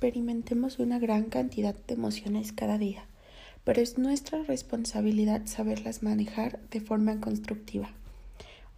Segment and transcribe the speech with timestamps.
[0.00, 3.04] experimentemos una gran cantidad de emociones cada día,
[3.64, 7.90] pero es nuestra responsabilidad saberlas manejar de forma constructiva.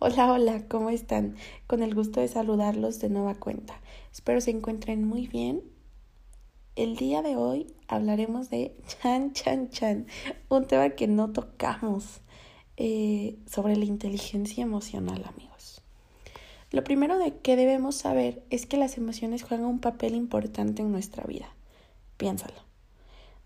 [0.01, 1.37] Hola, hola, ¿cómo están?
[1.69, 3.81] Con el gusto de saludarlos de nueva cuenta.
[4.13, 5.63] Espero se encuentren muy bien.
[6.75, 10.07] El día de hoy hablaremos de chan, chan, chan,
[10.49, 12.21] un tema que no tocamos
[12.77, 15.82] eh, sobre la inteligencia emocional, amigos.
[16.73, 20.91] Lo primero de que debemos saber es que las emociones juegan un papel importante en
[20.91, 21.55] nuestra vida.
[22.17, 22.73] Piénsalo.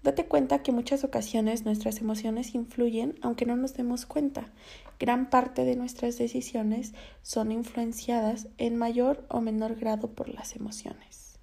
[0.05, 4.52] Date cuenta que muchas ocasiones nuestras emociones influyen aunque no nos demos cuenta.
[5.01, 11.41] Gran parte de nuestras decisiones son influenciadas en mayor o menor grado por las emociones.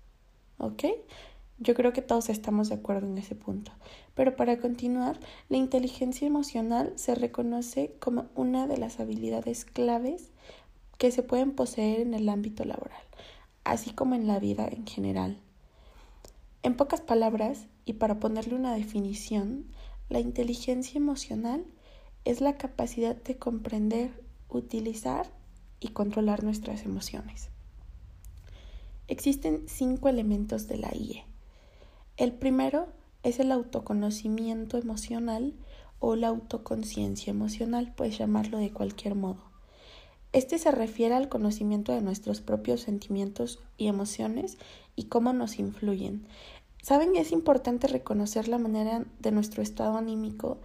[0.60, 0.86] ¿Ok?
[1.60, 3.74] Yo creo que todos estamos de acuerdo en ese punto.
[4.16, 10.32] Pero para continuar, la inteligencia emocional se reconoce como una de las habilidades claves
[10.98, 13.04] que se pueden poseer en el ámbito laboral,
[13.64, 15.40] así como en la vida en general.
[16.64, 19.66] En pocas palabras, y para ponerle una definición,
[20.10, 21.66] la inteligencia emocional
[22.26, 25.30] es la capacidad de comprender, utilizar
[25.80, 27.50] y controlar nuestras emociones.
[29.08, 31.26] Existen cinco elementos de la IE.
[32.16, 32.88] El primero
[33.24, 35.54] es el autoconocimiento emocional
[36.00, 39.53] o la autoconciencia emocional, puedes llamarlo de cualquier modo.
[40.34, 44.58] Este se refiere al conocimiento de nuestros propios sentimientos y emociones
[44.96, 46.26] y cómo nos influyen.
[46.82, 50.58] Saben, es importante reconocer la manera de nuestro estado anímico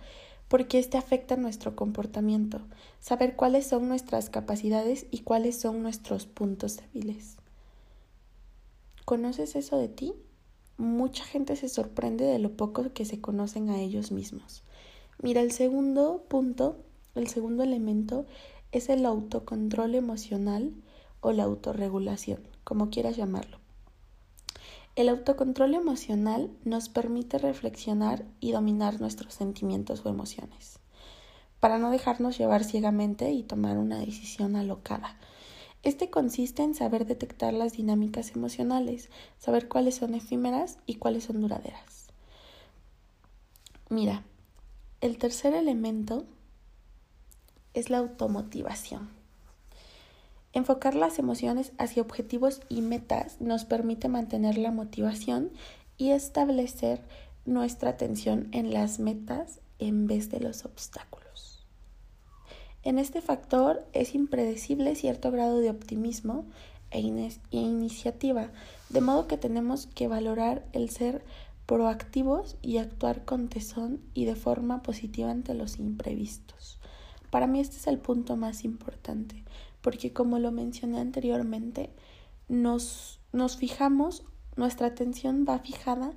[0.49, 2.63] porque este afecta nuestro comportamiento,
[2.99, 7.37] saber cuáles son nuestras capacidades y cuáles son nuestros puntos débiles.
[9.05, 10.15] ¿Conoces eso de ti?
[10.79, 14.63] Mucha gente se sorprende de lo poco que se conocen a ellos mismos.
[15.21, 16.79] Mira, el segundo punto,
[17.15, 18.25] el segundo elemento
[18.73, 20.73] es el autocontrol emocional
[21.21, 23.59] o la autorregulación, como quieras llamarlo.
[24.97, 30.81] El autocontrol emocional nos permite reflexionar y dominar nuestros sentimientos o emociones,
[31.61, 35.17] para no dejarnos llevar ciegamente y tomar una decisión alocada.
[35.85, 41.41] Este consiste en saber detectar las dinámicas emocionales, saber cuáles son efímeras y cuáles son
[41.41, 42.09] duraderas.
[43.89, 44.25] Mira,
[45.01, 46.27] el tercer elemento
[47.75, 49.11] es la automotivación.
[50.53, 55.51] Enfocar las emociones hacia objetivos y metas nos permite mantener la motivación
[55.99, 57.03] y establecer
[57.45, 61.67] nuestra atención en las metas en vez de los obstáculos.
[62.83, 66.47] En este factor es impredecible cierto grado de optimismo
[66.91, 68.51] e, e iniciativa,
[68.89, 71.23] de modo que tenemos que valorar el ser
[71.67, 76.78] proactivos y actuar con tesón y de forma positiva ante los imprevistos.
[77.31, 79.45] Para mí este es el punto más importante,
[79.81, 81.91] porque como lo mencioné anteriormente,
[82.49, 84.25] nos, nos fijamos,
[84.57, 86.13] nuestra atención va fijada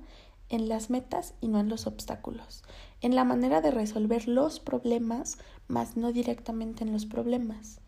[0.48, 2.62] en las metas y no en los obstáculos,
[3.00, 7.80] en la manera de resolver los problemas, más no directamente en los problemas.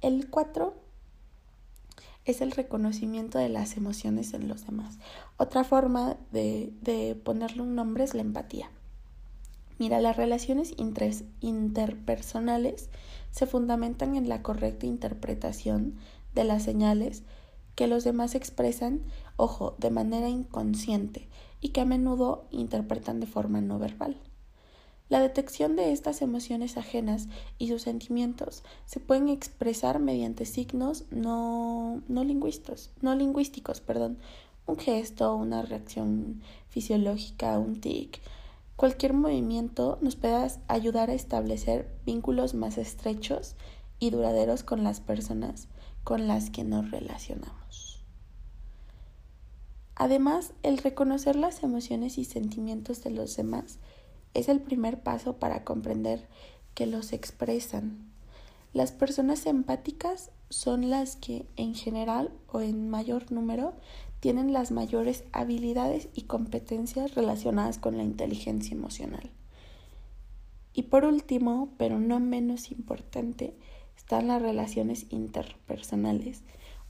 [0.00, 0.74] El cuatro
[2.24, 4.98] es el reconocimiento de las emociones en los demás.
[5.38, 8.70] Otra forma de, de ponerle un nombre es la empatía.
[9.78, 10.74] Mira, las relaciones
[11.40, 12.90] interpersonales
[13.30, 15.94] se fundamentan en la correcta interpretación
[16.34, 17.22] de las señales
[17.76, 19.02] que los demás expresan,
[19.36, 21.28] ojo, de manera inconsciente
[21.60, 24.16] y que a menudo interpretan de forma no verbal.
[25.08, 32.02] La detección de estas emociones ajenas y sus sentimientos se pueden expresar mediante signos no,
[32.08, 34.18] no, no lingüísticos, perdón,
[34.66, 38.20] un gesto, una reacción fisiológica, un tic,
[38.78, 43.56] Cualquier movimiento nos puede ayudar a establecer vínculos más estrechos
[43.98, 45.66] y duraderos con las personas
[46.04, 48.04] con las que nos relacionamos.
[49.96, 53.80] Además, el reconocer las emociones y sentimientos de los demás
[54.32, 56.28] es el primer paso para comprender
[56.74, 58.12] que los expresan.
[58.72, 63.74] Las personas empáticas son las que en general o en mayor número
[64.20, 69.30] tienen las mayores habilidades y competencias relacionadas con la inteligencia emocional.
[70.74, 73.54] Y por último, pero no menos importante,
[73.96, 76.42] están las relaciones interpersonales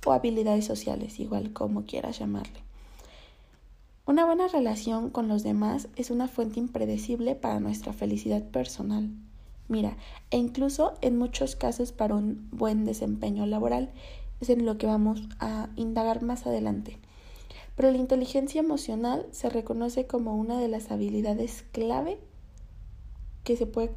[0.07, 2.61] o habilidades sociales, igual como quieras llamarle.
[4.07, 9.11] Una buena relación con los demás es una fuente impredecible para nuestra felicidad personal.
[9.69, 9.99] Mira,
[10.31, 13.91] e incluso en muchos casos para un buen desempeño laboral,
[14.41, 16.99] es en lo que vamos a indagar más adelante.
[17.79, 22.19] Pero la inteligencia emocional se reconoce como una de las habilidades clave
[23.45, 23.95] que se puede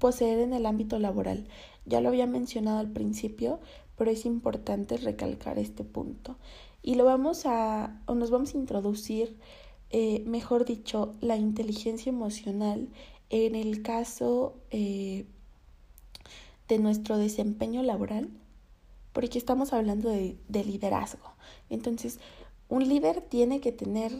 [0.00, 1.46] poseer en el ámbito laboral.
[1.86, 3.60] Ya lo había mencionado al principio,
[3.96, 6.38] pero es importante recalcar este punto.
[6.82, 9.38] Y lo vamos a, o nos vamos a introducir,
[9.90, 12.88] eh, mejor dicho, la inteligencia emocional
[13.30, 15.26] en el caso eh,
[16.66, 18.28] de nuestro desempeño laboral,
[19.12, 21.30] porque estamos hablando de, de liderazgo.
[21.70, 22.18] Entonces,
[22.72, 24.12] un líder tiene que tener,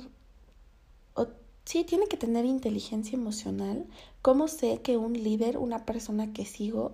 [1.15, 1.27] o,
[1.65, 3.87] sí, tiene que tener inteligencia emocional.
[4.21, 6.93] ¿Cómo sé que un líder, una persona que sigo,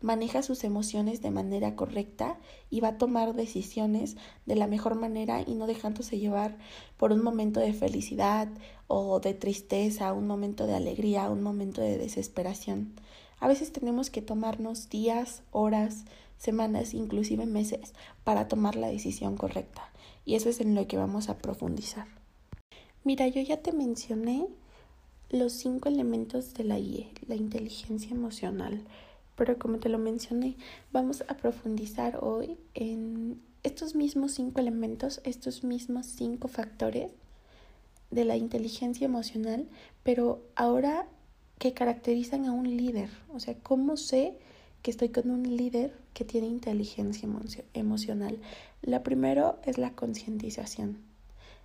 [0.00, 5.40] maneja sus emociones de manera correcta y va a tomar decisiones de la mejor manera
[5.46, 6.58] y no dejándose llevar
[6.96, 8.48] por un momento de felicidad
[8.88, 12.92] o de tristeza, un momento de alegría, un momento de desesperación.
[13.38, 16.06] A veces tenemos que tomarnos días, horas,
[16.38, 17.92] semanas, inclusive meses
[18.24, 19.90] para tomar la decisión correcta.
[20.24, 22.06] Y eso es en lo que vamos a profundizar.
[23.04, 24.46] Mira, yo ya te mencioné
[25.30, 28.84] los cinco elementos de la IE, la inteligencia emocional
[29.38, 30.56] pero como te lo mencioné,
[30.92, 37.12] vamos a profundizar hoy en estos mismos cinco elementos, estos mismos cinco factores
[38.10, 39.68] de la inteligencia emocional,
[40.02, 41.06] pero ahora
[41.60, 44.36] que caracterizan a un líder, o sea, ¿cómo sé
[44.82, 47.28] que estoy con un líder que tiene inteligencia
[47.74, 48.38] emocional?
[48.82, 50.98] La primero es la concientización.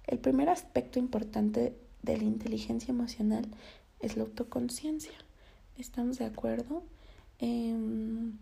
[0.05, 3.47] El primer aspecto importante de la inteligencia emocional
[3.99, 5.13] es la autoconciencia.
[5.77, 6.83] ¿Estamos de acuerdo?
[7.39, 8.33] Em,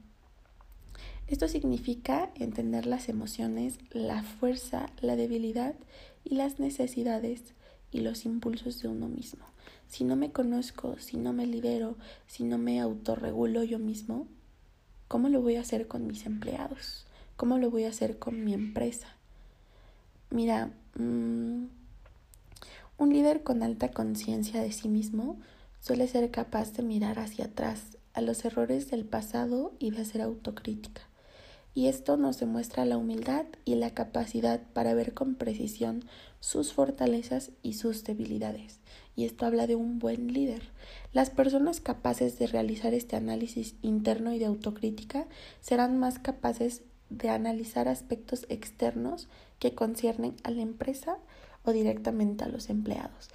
[1.28, 5.76] esto significa entender las emociones, la fuerza, la debilidad
[6.24, 7.54] y las necesidades
[7.92, 9.46] y los impulsos de uno mismo.
[9.88, 11.96] Si no me conozco, si no me lidero,
[12.28, 14.28] si no me autorregulo yo mismo,
[15.12, 17.06] ¿cómo lo voy a hacer con mis empleados?
[17.36, 19.08] ¿Cómo lo voy a hacer con mi empresa?
[20.30, 21.66] Mira, mm,
[22.98, 25.38] un líder con alta conciencia de sí mismo
[25.81, 30.22] suele ser capaz de mirar hacia atrás a los errores del pasado y de hacer
[30.22, 31.02] autocrítica.
[31.74, 36.04] Y esto nos demuestra la humildad y la capacidad para ver con precisión
[36.40, 38.80] sus fortalezas y sus debilidades.
[39.16, 40.64] Y esto habla de un buen líder.
[41.14, 45.28] Las personas capaces de realizar este análisis interno y de autocrítica
[45.62, 49.28] serán más capaces de analizar aspectos externos
[49.60, 51.18] que conciernen a la empresa
[51.64, 53.30] o directamente a los empleados.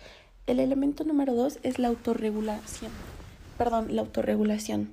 [0.46, 2.92] El elemento número dos es la autorregulación
[3.56, 4.92] perdón, la autorregulación.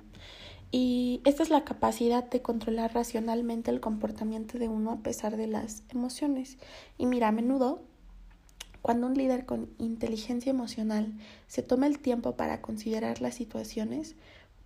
[0.76, 5.46] Y esta es la capacidad de controlar racionalmente el comportamiento de uno a pesar de
[5.46, 6.58] las emociones.
[6.98, 7.80] Y mira, a menudo,
[8.82, 11.12] cuando un líder con inteligencia emocional
[11.46, 14.16] se toma el tiempo para considerar las situaciones,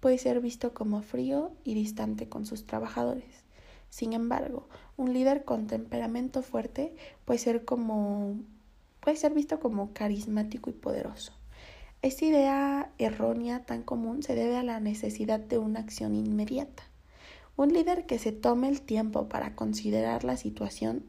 [0.00, 3.44] puede ser visto como frío y distante con sus trabajadores.
[3.90, 4.66] Sin embargo,
[4.96, 6.94] un líder con temperamento fuerte
[7.26, 8.34] puede ser como
[9.00, 11.37] puede ser visto como carismático y poderoso.
[12.00, 16.84] Esta idea errónea tan común se debe a la necesidad de una acción inmediata.
[17.56, 21.02] Un líder que se tome el tiempo para considerar la situación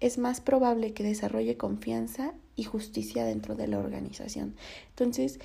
[0.00, 4.56] es más probable que desarrolle confianza y justicia dentro de la organización.
[4.88, 5.40] Entonces,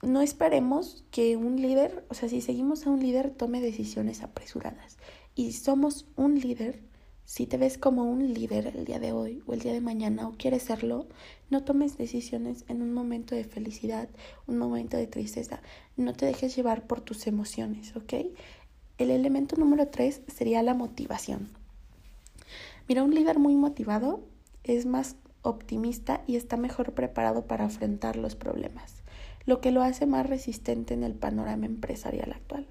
[0.00, 4.96] no esperemos que un líder, o sea, si seguimos a un líder, tome decisiones apresuradas.
[5.34, 6.80] Y somos un líder,
[7.24, 10.28] si te ves como un líder el día de hoy o el día de mañana
[10.28, 11.06] o quieres serlo,
[11.50, 14.08] no tomes decisiones en un momento de felicidad,
[14.46, 15.62] un momento de tristeza.
[15.96, 18.14] No te dejes llevar por tus emociones, ¿ok?
[18.98, 21.48] El elemento número tres sería la motivación.
[22.88, 24.20] Mira, un líder muy motivado
[24.64, 29.02] es más optimista y está mejor preparado para afrontar los problemas,
[29.46, 32.66] lo que lo hace más resistente en el panorama empresarial actual.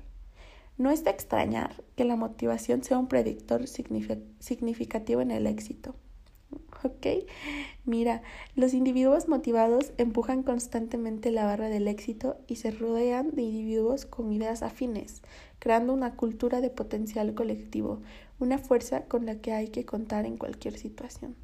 [0.77, 5.95] No es de extrañar que la motivación sea un predictor significativo en el éxito.
[6.83, 7.07] ¿Ok?
[7.85, 8.23] Mira,
[8.55, 14.31] los individuos motivados empujan constantemente la barra del éxito y se rodean de individuos con
[14.33, 15.21] ideas afines,
[15.59, 18.01] creando una cultura de potencial colectivo,
[18.39, 21.35] una fuerza con la que hay que contar en cualquier situación.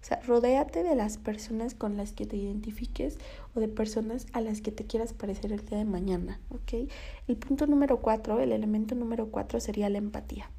[0.00, 3.18] O sea, rodéate de las personas con las que te identifiques
[3.54, 6.90] o de personas a las que te quieras parecer el día de mañana, ¿ok?
[7.28, 10.50] El punto número cuatro, el elemento número cuatro sería la empatía.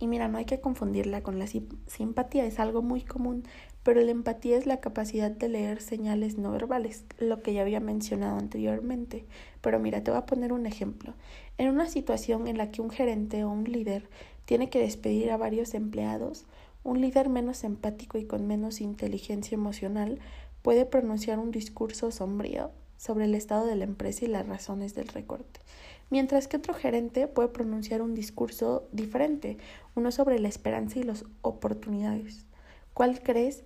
[0.00, 3.44] Y mira, no hay que confundirla con la simpatía, es algo muy común,
[3.82, 7.80] pero la empatía es la capacidad de leer señales no verbales, lo que ya había
[7.80, 9.24] mencionado anteriormente.
[9.60, 11.14] Pero mira, te voy a poner un ejemplo.
[11.56, 14.08] En una situación en la que un gerente o un líder
[14.44, 16.44] tiene que despedir a varios empleados,
[16.88, 20.20] un líder menos empático y con menos inteligencia emocional
[20.62, 25.08] puede pronunciar un discurso sombrío sobre el estado de la empresa y las razones del
[25.08, 25.60] recorte,
[26.08, 29.58] mientras que otro gerente puede pronunciar un discurso diferente,
[29.96, 32.46] uno sobre la esperanza y las oportunidades.
[32.94, 33.64] ¿Cuál crees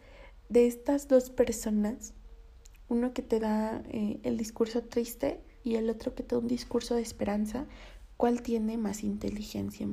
[0.48, 2.14] de estas dos personas?
[2.88, 6.48] Uno que te da eh, el discurso triste y el otro que te da un
[6.48, 7.66] discurso de esperanza.
[8.16, 9.86] ¿Cuál tiene más inteligencia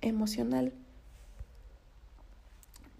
[0.00, 0.72] emocional?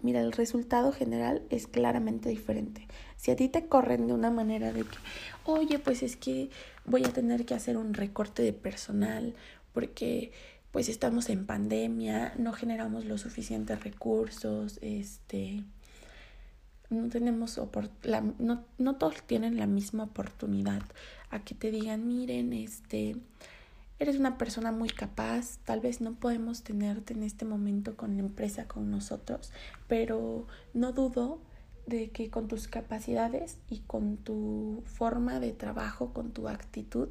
[0.01, 2.87] Mira, el resultado general es claramente diferente.
[3.15, 4.97] Si a ti te corren de una manera de que,
[5.45, 6.49] oye, pues es que
[6.85, 9.35] voy a tener que hacer un recorte de personal
[9.73, 10.31] porque
[10.71, 15.63] pues estamos en pandemia, no generamos los suficientes recursos, este,
[16.89, 17.59] no tenemos
[18.03, 20.83] la, no, no todos tienen la misma oportunidad
[21.29, 23.15] a que te digan, miren, este,
[23.99, 28.21] eres una persona muy capaz, tal vez no podemos tenerte en este momento con la
[28.21, 29.51] empresa con nosotros,
[29.87, 31.39] pero no dudo
[31.87, 37.09] de que con tus capacidades y con tu forma de trabajo, con tu actitud,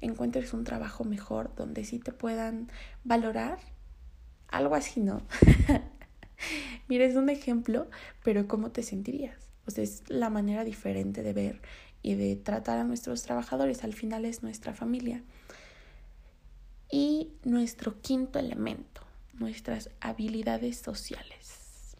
[0.00, 2.68] encuentres un trabajo mejor donde sí te puedan
[3.04, 3.58] valorar.
[4.48, 5.22] Algo así, ¿no?
[6.88, 7.88] Mira, es un ejemplo,
[8.24, 9.48] pero ¿cómo te sentirías?
[9.66, 11.60] O sea, es la manera diferente de ver
[12.02, 13.82] y de tratar a nuestros trabajadores.
[13.82, 15.22] Al final es nuestra familia.
[16.90, 19.02] Y nuestro quinto elemento,
[19.34, 21.96] nuestras habilidades sociales.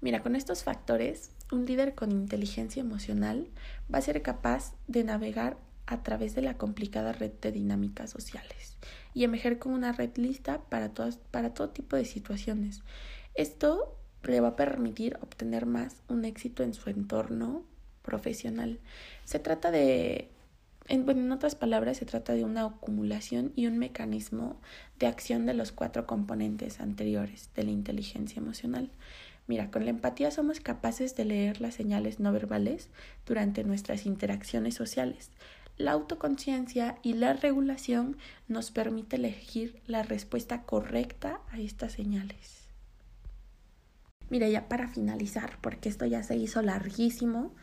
[0.00, 3.48] Mira, con estos factores, un líder con inteligencia emocional
[3.92, 8.76] va a ser capaz de navegar a través de la complicada red de dinámicas sociales
[9.12, 12.82] y emerger con una red lista para, todas, para todo tipo de situaciones.
[13.34, 17.64] Esto le va a permitir obtener más un éxito en su entorno
[18.02, 18.80] profesional.
[19.24, 20.30] Se trata de,
[20.88, 24.60] en, en otras palabras, se trata de una acumulación y un mecanismo
[24.98, 28.90] de acción de los cuatro componentes anteriores de la inteligencia emocional.
[29.46, 32.88] Mira, con la empatía somos capaces de leer las señales no verbales
[33.26, 35.30] durante nuestras interacciones sociales.
[35.76, 38.16] La autoconciencia y la regulación
[38.48, 42.68] nos permite elegir la respuesta correcta a estas señales.
[44.30, 47.54] Mira, ya para finalizar, porque esto ya se hizo larguísimo,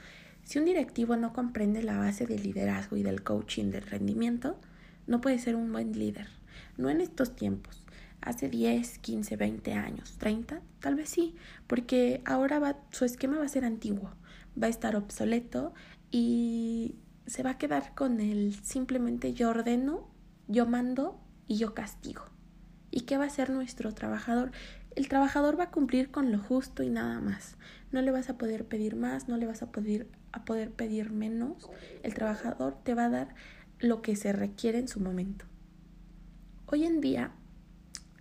[0.52, 4.60] si un directivo no comprende la base del liderazgo y del coaching del rendimiento,
[5.08, 6.28] no puede ser un buen líder.
[6.76, 7.86] No en estos tiempos.
[8.20, 11.36] Hace 10, 15, 20 años, 30, tal vez sí,
[11.68, 14.12] porque ahora va, su esquema va a ser antiguo,
[14.62, 15.74] va a estar obsoleto
[16.12, 16.96] y
[17.28, 20.10] se va a quedar con el simplemente yo ordeno,
[20.50, 21.18] yo mando
[21.48, 22.26] y yo castigo.
[22.92, 24.52] ¿Y qué va a hacer nuestro trabajador?
[24.98, 27.56] El trabajador va a cumplir con lo justo y nada más.
[27.94, 31.12] No le vas a poder pedir más, no le vas a poder, a poder pedir
[31.12, 31.70] menos.
[32.04, 33.36] El trabajador te va a dar
[33.80, 35.46] lo que se requiere en su momento.
[36.68, 37.32] Hoy en día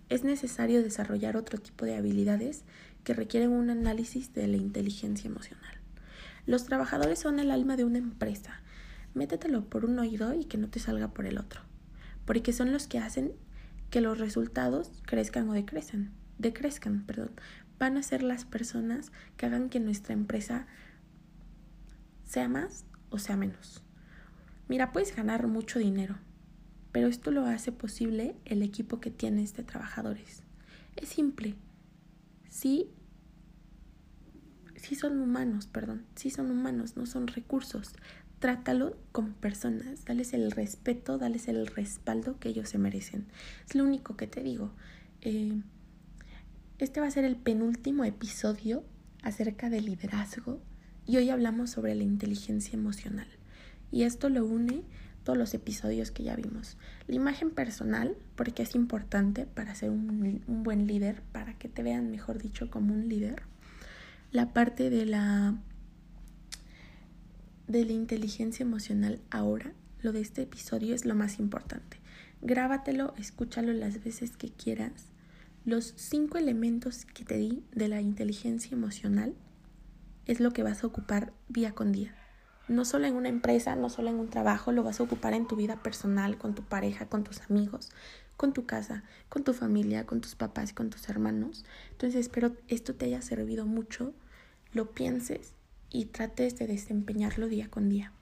[0.09, 2.63] es necesario desarrollar otro tipo de habilidades
[3.03, 5.75] que requieren un análisis de la inteligencia emocional.
[6.45, 8.61] Los trabajadores son el alma de una empresa
[9.13, 11.61] métetelo por un oído y que no te salga por el otro,
[12.25, 13.33] porque son los que hacen
[13.89, 17.31] que los resultados crezcan o decrezcan, decrezcan, perdón.
[17.77, 20.67] Van a ser las personas que hagan que nuestra empresa
[22.31, 23.83] sea más o sea menos.
[24.69, 26.15] Mira, puedes ganar mucho dinero,
[26.93, 30.43] pero esto lo hace posible el equipo que tienes de trabajadores.
[30.95, 31.55] Es simple.
[32.47, 32.89] Sí,
[34.75, 37.93] sí son humanos, perdón, sí son humanos, no son recursos
[38.39, 43.27] trátalo como personas, dales el respeto, dales el respaldo que ellos se merecen.
[43.69, 44.71] Es lo único que te digo.
[45.21, 45.61] Eh,
[46.79, 48.83] este va a ser el penúltimo episodio
[49.21, 50.59] acerca del liderazgo
[51.11, 53.27] y hoy hablamos sobre la inteligencia emocional.
[53.91, 54.83] Y esto lo une
[55.25, 56.77] todos los episodios que ya vimos.
[57.05, 62.11] La imagen personal, porque es importante para ser un, buen líder, para que te vean,
[62.11, 63.43] mejor dicho, como un líder.
[64.31, 65.55] La parte de la
[67.67, 71.97] de la inteligencia emocional ahora, lo de este episodio es lo más importante.
[72.41, 75.07] Grábatelo, escúchalo las veces que quieras.
[75.65, 79.35] Los cinco elementos que te di de la inteligencia emocional
[80.25, 82.15] es lo que vas a ocupar día con día.
[82.67, 85.47] No solo en una empresa, no solo en un trabajo, lo vas a ocupar en
[85.47, 87.89] tu vida personal, con tu pareja, con tus amigos,
[88.37, 91.65] con tu casa, con tu familia, con tus papás, con tus hermanos.
[91.91, 94.13] Entonces espero esto te haya servido mucho,
[94.73, 95.53] lo pienses
[95.89, 98.13] y trates de desempeñarlo día con día.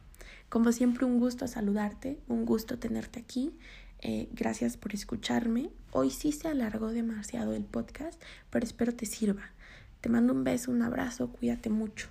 [0.50, 3.54] Como siempre, un gusto saludarte, un gusto tenerte aquí.
[4.02, 5.70] Eh, gracias por escucharme.
[5.92, 9.52] Hoy sí se alargó demasiado el podcast, pero espero te sirva.
[10.02, 12.10] Te mando un beso, un abrazo, cuídate mucho.